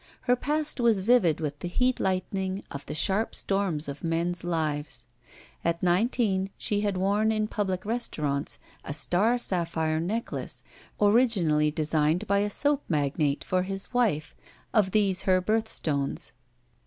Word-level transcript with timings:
Her 0.21 0.35
past 0.35 0.79
was 0.79 0.99
vivid 0.99 1.39
with 1.39 1.59
the 1.59 1.67
heat 1.67 1.99
lightning 1.99 2.63
of 2.71 2.83
the 2.87 2.95
sharp 2.95 3.35
storms 3.35 3.87
of 3.87 4.03
men's 4.03 4.43
lives. 4.43 5.05
At 5.63 5.83
nineteen 5.83 6.49
she 6.57 6.81
had 6.81 6.97
worn 6.97 7.31
in 7.31 7.47
public 7.47 7.85
restaurants 7.85 8.57
a 8.83 8.95
star 8.95 9.37
sapphire 9.37 9.99
necklace, 9.99 10.63
originally 10.99 11.69
de 11.69 11.85
signed 11.85 12.25
by 12.25 12.39
a 12.39 12.49
soap 12.49 12.83
magnate 12.89 13.43
for 13.43 13.61
his 13.61 13.93
wife, 13.93 14.35
of 14.73 14.89
these 14.89 15.21
her 15.29 15.39
birthstones. 15.39 16.31